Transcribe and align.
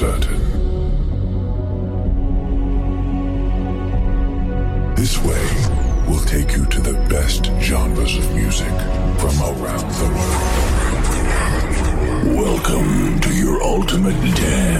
certain. 0.00 0.40
This 4.94 5.18
way 5.18 5.46
will 6.08 6.24
take 6.24 6.56
you 6.56 6.64
to 6.64 6.80
the 6.80 6.94
best 7.10 7.44
genres 7.60 8.16
of 8.16 8.34
music 8.34 8.74
from 9.20 9.34
around 9.50 9.90
the 10.00 10.08
world. 10.16 10.50
Welcome 12.46 13.20
to 13.20 13.30
your 13.34 13.62
ultimate 13.62 14.20
dance 14.36 14.79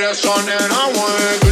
That's 0.00 0.24
us 0.24 0.38
on 0.38 0.46
that 0.46 0.70
I 0.70 0.86
want 0.92 1.47